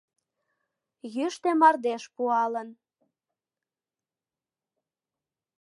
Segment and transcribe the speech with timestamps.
[1.15, 2.69] Йӱштӧ мардеж пуалын.